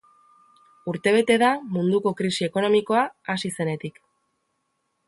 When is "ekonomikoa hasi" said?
2.49-3.57